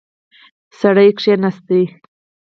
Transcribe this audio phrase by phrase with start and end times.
[0.79, 1.67] سړی کښیناست.